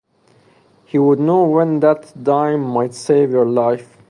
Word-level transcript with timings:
He 0.85 0.97
would 0.97 1.19
know 1.19 1.43
when 1.43 1.79
that 1.81 2.11
dime 2.23 2.61
might 2.63 2.95
save 2.95 3.29
your 3.29 3.45
life. 3.45 3.99